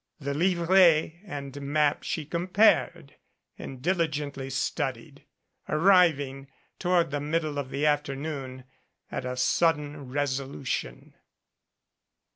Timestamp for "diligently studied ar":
3.83-5.77